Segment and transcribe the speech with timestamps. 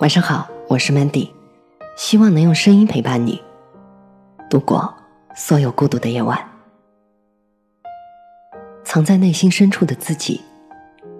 [0.00, 1.28] 晚上好，我是 Mandy，
[1.96, 3.42] 希望能用声音陪伴你
[4.48, 4.94] 度过
[5.34, 6.38] 所有孤独的夜晚。
[8.84, 10.40] 藏在内心深处的自己，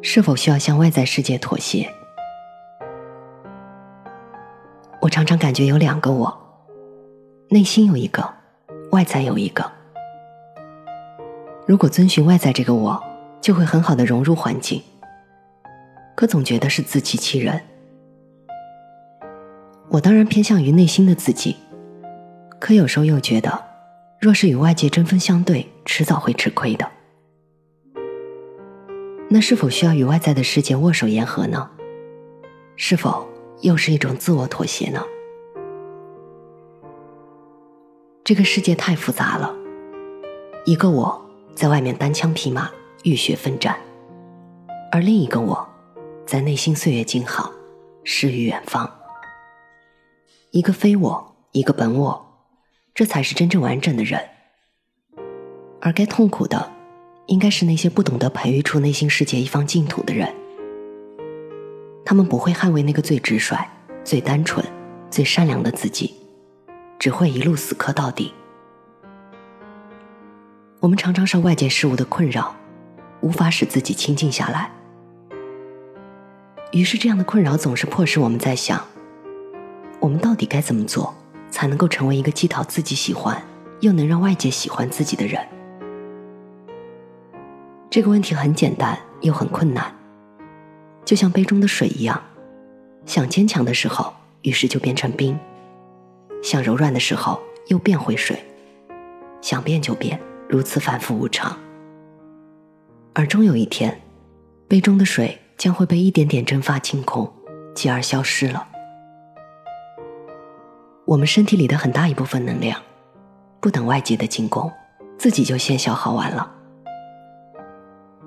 [0.00, 1.92] 是否需要向外在世界妥协？
[5.00, 6.38] 我常常感觉有两个我，
[7.48, 8.32] 内心有一个，
[8.92, 9.68] 外在有一个。
[11.66, 13.02] 如果遵循外在这个我，
[13.40, 14.80] 就会很好的融入环境。
[16.14, 17.60] 可总觉得是自欺欺人。
[19.90, 21.56] 我当然偏向于内心的自己，
[22.60, 23.64] 可有时候又觉得，
[24.20, 26.90] 若是与外界针锋相对，迟早会吃亏的。
[29.30, 31.70] 那是否需要与外在的世界握手言和呢？
[32.76, 33.26] 是否
[33.62, 35.02] 又是一种自我妥协呢？
[38.24, 39.54] 这个世界太复杂了，
[40.66, 42.70] 一个我在外面单枪匹马、
[43.04, 43.74] 浴血奋战，
[44.92, 45.66] 而另一个我。
[46.26, 47.50] 在内心岁月静好，
[48.04, 48.97] 诗与远方。
[50.50, 52.26] 一个非我，一个本我，
[52.94, 54.18] 这才是真正完整的人。
[55.80, 56.72] 而该痛苦的，
[57.26, 60.34] 应该是那些不懂得培育出内心世界一方净土的人。
[62.02, 63.58] 他们不会捍卫那个最直率、
[64.02, 64.64] 最单纯、
[65.10, 66.14] 最善良的自己，
[66.98, 68.32] 只会一路死磕到底。
[70.80, 72.56] 我们常常受外界事物的困扰，
[73.20, 74.70] 无法使自己清静下来。
[76.72, 78.86] 于是，这样的困扰总是迫使我们在想：
[80.00, 81.14] 我们到底该怎么做，
[81.50, 83.42] 才能够成为一个既讨自己喜欢，
[83.80, 85.46] 又能让外界喜欢自己的人？
[87.90, 89.94] 这个问题很简单，又很困难，
[91.04, 92.22] 就像杯中的水一样，
[93.06, 95.34] 想坚强的时候，于是就变成冰；
[96.42, 98.36] 想柔软的时候，又变回水；
[99.40, 101.58] 想变就变，如此反复无常。
[103.14, 104.00] 而终有一天，
[104.68, 105.38] 杯中的水。
[105.58, 107.28] 将会被一点点蒸发清空，
[107.74, 108.68] 继而消失了。
[111.08, 112.78] 我们身体里的很大一部分能量，
[113.60, 114.70] 不等外界的进攻，
[115.16, 116.52] 自己就先消耗完了。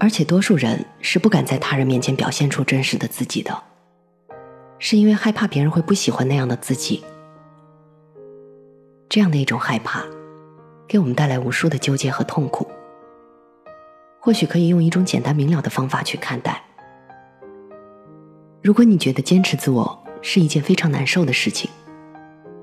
[0.00, 3.62] 而且多数人是不敢在他人面前表现出真实的自己的，
[4.78, 7.04] 是因为害怕别人会不喜欢那样的自己。
[9.10, 10.02] 这样的一种害怕，
[10.88, 12.66] 给我们带来无数的纠结和痛苦。
[14.18, 16.62] 或许可以用一种简单明了的方法去看待。
[18.62, 21.70] 如果你觉得坚持自我是一件非常难受的事情，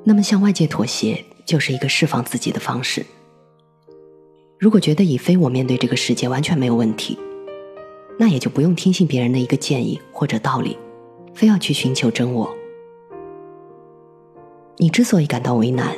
[0.10, 3.06] 那么向外界妥协就是一个释放自己的方式。
[4.58, 7.16] 如果觉得以非我面对这个世界完全没有问题，
[8.18, 10.76] 那也就不用听信别人的一个建议或者道理，
[11.36, 12.52] 非要去寻求真我。
[14.78, 15.96] 你之所以感到为难，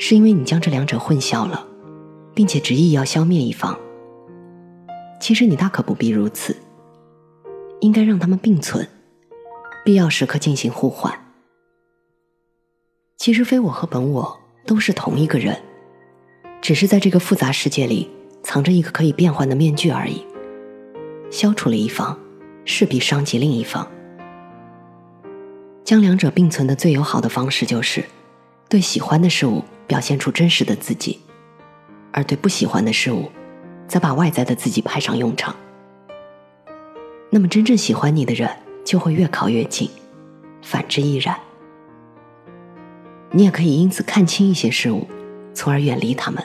[0.00, 1.64] 是因为你将这两者混淆了，
[2.34, 3.78] 并且执意要消灭一方。
[5.20, 6.56] 其实你大可不必如此，
[7.78, 8.84] 应该让他们并存。
[9.84, 11.16] 必要时刻进行互换。
[13.22, 15.56] 其实，非我和本我都是同一个人，
[16.60, 18.10] 只是在这个复杂世界里
[18.42, 20.26] 藏着一个可以变换的面具而已。
[21.30, 22.18] 消除了一方，
[22.64, 23.88] 势必伤及另一方。
[25.84, 28.04] 将两者并存的最友好的方式，就是
[28.68, 31.20] 对喜欢的事物表现出真实的自己，
[32.10, 33.30] 而对不喜欢的事物，
[33.86, 35.54] 则把外在的自己派上用场。
[37.30, 38.50] 那么，真正喜欢你的人。
[38.84, 39.88] 就会越靠越近，
[40.60, 41.38] 反之亦然。
[43.32, 45.06] 你也可以因此看清一些事物，
[45.54, 46.42] 从而远离他们。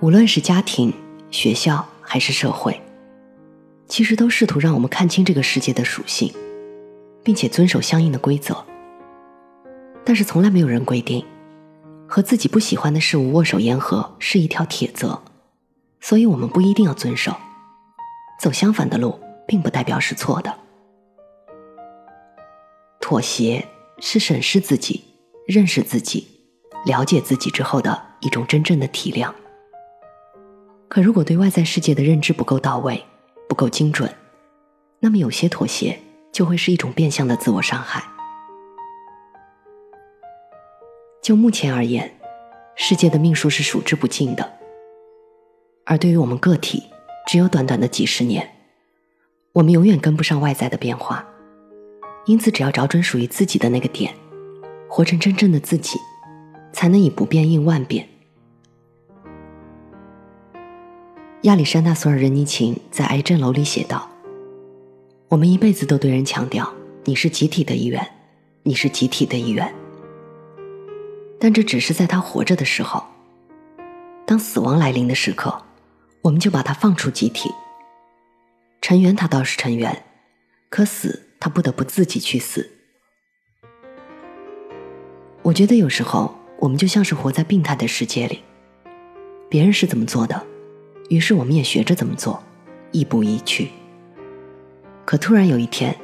[0.00, 0.92] 无论是家庭、
[1.30, 2.80] 学校还是社会，
[3.88, 6.32] 其实都试图让我们看清这个世界的属性，
[7.22, 8.64] 并且遵守相应的规则。
[10.04, 11.24] 但是从来没有人规定，
[12.06, 15.22] 和自己不喜欢的事物握手言和是一条铁则，
[16.00, 17.34] 所以我们不一定要遵守，
[18.40, 19.18] 走相反的路。
[19.48, 20.52] 并不代表是错的。
[23.00, 23.64] 妥协
[23.98, 25.04] 是审视自己、
[25.46, 26.26] 认识自己、
[26.84, 29.32] 了解自己之后的一种真正的体谅。
[30.88, 33.04] 可如果对外在世界的认知不够到位、
[33.48, 34.14] 不够精准，
[35.00, 35.98] 那么有些妥协
[36.32, 38.04] 就会是一种变相的自我伤害。
[41.22, 42.18] 就目前而言，
[42.76, 44.58] 世界的命数是数之不尽的，
[45.84, 46.84] 而对于我们个体，
[47.26, 48.52] 只有短短的几十年。
[49.54, 51.26] 我们永远跟不上外在的变化，
[52.26, 54.12] 因此只要找准属于自己的那个点，
[54.88, 55.96] 活成真正的自己，
[56.72, 58.08] 才能以不变应万变。
[61.42, 64.10] 亚历山大·索尔仁尼琴在《癌症楼》里写道
[65.30, 66.68] ：“我们一辈子都对人强调，
[67.04, 68.04] 你是集体的一员，
[68.64, 69.72] 你是集体的一员。
[71.38, 73.04] 但这只是在他活着的时候，
[74.26, 75.62] 当死亡来临的时刻，
[76.22, 77.48] 我们就把他放出集体。”
[78.82, 80.04] 成员他倒是成员，
[80.68, 82.70] 可死他不得不自己去死。
[85.42, 88.40] 我觉得有时候我们就像是活在病态的世界里，
[89.48, 90.44] 别人是怎么做的，
[91.08, 92.42] 于是我们也学着怎么做，
[92.90, 93.68] 亦步亦趋。
[95.04, 95.96] 可突然有一天，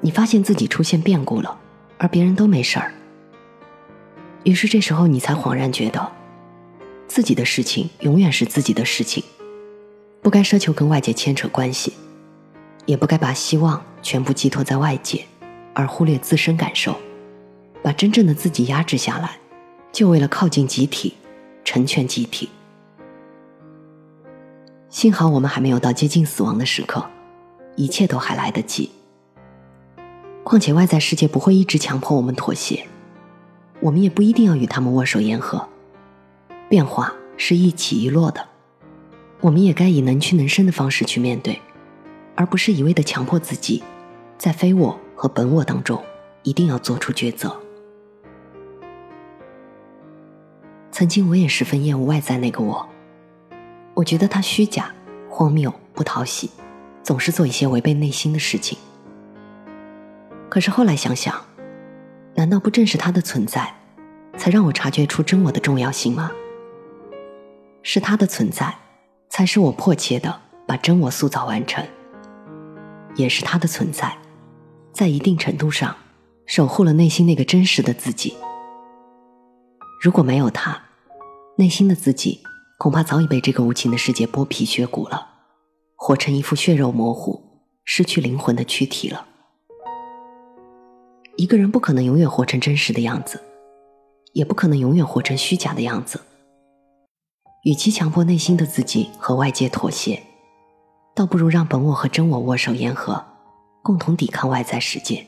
[0.00, 1.60] 你发现自己出现变故了，
[1.98, 2.94] 而别人都没事儿，
[4.44, 6.10] 于是这时候你才恍然觉得，
[7.06, 9.22] 自己的事情永远是自己的事情，
[10.22, 11.92] 不该奢求跟外界牵扯关系，
[12.88, 15.22] 也不该把希望全部寄托在外界，
[15.74, 16.96] 而忽略自身感受。
[17.82, 19.36] 把真正的自己压制下来，
[19.92, 21.12] 就为了靠近集体，
[21.62, 22.48] 成全集体。
[24.88, 27.04] 幸好我们还没有到接近死亡的时刻，
[27.76, 28.90] 一切都还来得及。
[30.42, 32.86] 况且外在世界不会一直强迫我们妥协，
[33.80, 35.68] 我们也不一定要与他们握手言和。
[36.70, 38.48] 变化是一起一落的，
[39.42, 41.60] 我们也该以能屈能伸的方式去面对，
[42.38, 43.82] 而不是一味的强迫自己，
[44.38, 46.00] 在非我和本我当中
[46.44, 47.60] 一定要做出抉择。
[50.92, 52.88] 曾经我也十分厌恶外在那个我，
[53.92, 54.94] 我觉得他虚假、
[55.28, 56.48] 荒谬、不讨喜，
[57.02, 58.78] 总是做一些违背内心的事情。
[60.48, 61.34] 可是后来想想，
[62.36, 63.74] 难道不正是他的存在，
[64.36, 66.30] 才让我察觉出真我的重要性吗？
[67.82, 68.76] 是他的存在，
[69.28, 71.84] 才使我迫切的把真我塑造完成。
[73.18, 74.16] 也是他的存在，
[74.92, 75.94] 在一定程度上，
[76.46, 78.34] 守护了内心那个真实的自己。
[80.00, 80.80] 如果没有他，
[81.56, 82.40] 内心的自己
[82.78, 85.26] 恐怕早已被这个无情的世界剥皮削骨了，
[85.96, 87.42] 活成一副血肉模糊、
[87.84, 89.26] 失去灵魂的躯体了。
[91.36, 93.42] 一个人不可能永远活成真实的样子，
[94.32, 96.20] 也不可能永远活成虚假的样子。
[97.64, 100.22] 与其强迫内心的自己和外界妥协，
[101.18, 103.24] 倒不如让本我和真我握手言和，
[103.82, 105.26] 共同抵抗外在世界，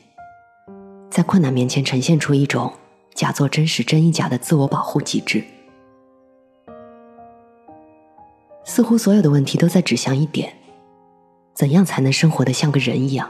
[1.10, 2.72] 在困难面前呈现出一种
[3.12, 5.42] 假作真实、真亦假的自我保护机制。
[8.64, 10.54] 似乎所有的问题都在指向一点：
[11.54, 13.28] 怎样才能生活的像个人一样？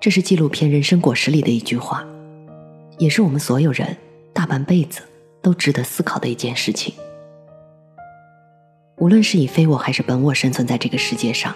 [0.00, 2.02] 这是纪录片《人生果实》里的一句话，
[2.96, 3.94] 也是我们所有人
[4.32, 5.02] 大半辈子
[5.42, 6.94] 都值得思考的一件事情。
[9.00, 11.54] 无论是以非我还是本我生存在这个世界上，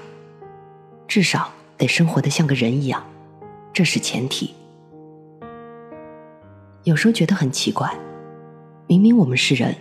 [1.06, 3.04] 至少得生活的像个人一样，
[3.70, 4.54] 这是前提。
[6.84, 7.94] 有时候觉得很奇怪，
[8.86, 9.76] 明明我们是人，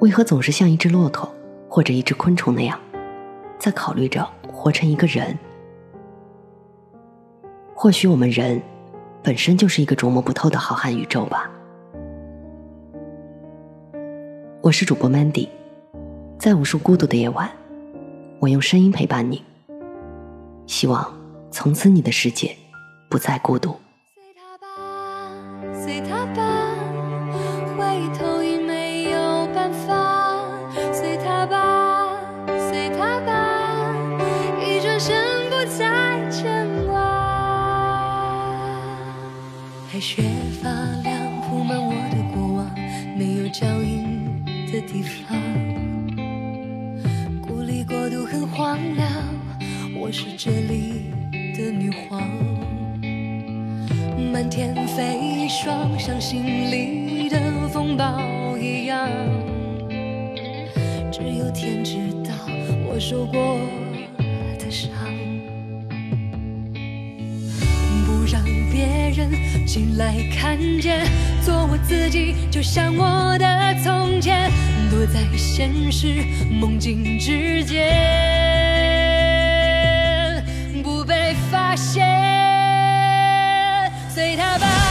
[0.00, 1.30] 为何总是像一只骆驼？
[1.68, 2.80] 或者一只昆虫那样，
[3.58, 5.38] 在考虑着活成一个人。
[7.74, 8.62] 或许我们人
[9.22, 11.50] 本身就是一个琢磨不透的浩瀚宇宙吧。
[14.62, 15.48] 我是主播 Mandy，
[16.38, 17.50] 在无数孤独的夜晚，
[18.38, 19.42] 我用声音陪伴你。
[20.66, 21.12] 希望
[21.50, 22.54] 从此你的世界
[23.08, 23.74] 不再孤独。
[24.14, 24.68] 随他吧，
[25.82, 26.74] 随他吧，
[27.76, 30.44] 回头已没有办法。
[30.92, 33.90] 随他吧，随他吧，
[34.60, 35.16] 一转身
[35.48, 36.94] 不再牵挂
[39.90, 40.22] 白雪
[40.62, 40.70] 发
[41.02, 42.70] 亮，铺满我的过往，
[43.16, 45.65] 没有脚印的地方。
[48.38, 49.10] 很荒凉，
[49.98, 51.10] 我是这里
[51.56, 52.20] 的女皇。
[54.30, 59.08] 满天飞霜，像心里的风暴一样。
[61.10, 62.34] 只有天知道
[62.86, 63.58] 我受过
[69.16, 71.06] 人醒来看见，
[71.42, 74.50] 做我自己，就像我的从前，
[74.90, 77.94] 躲在现实梦境之间，
[80.82, 82.06] 不被发现，
[84.14, 84.85] 随他吧。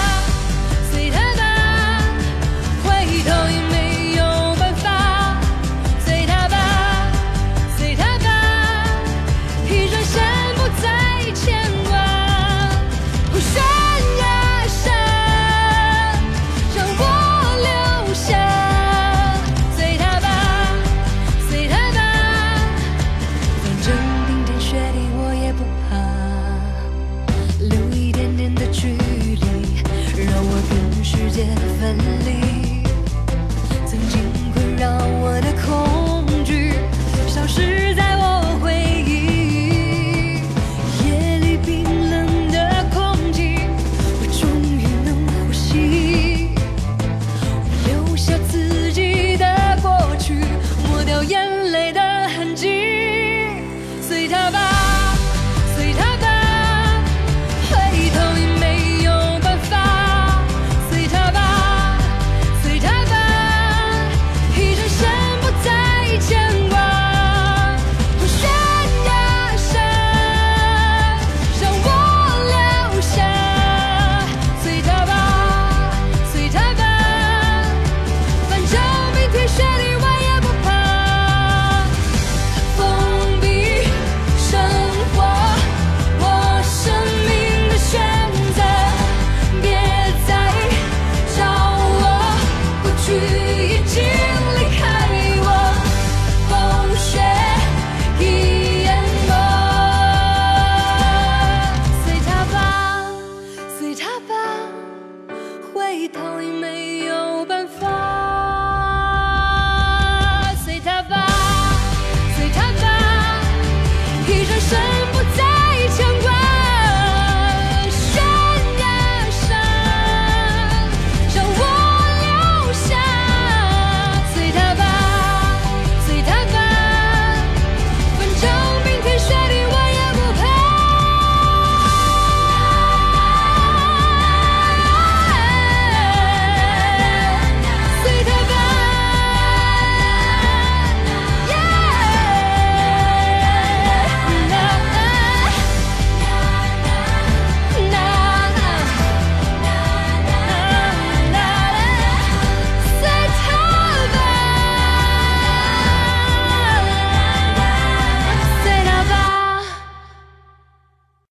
[31.26, 31.44] 世界
[31.80, 32.84] 分离。
[33.88, 34.22] 曾经
[34.54, 35.95] 困扰我的空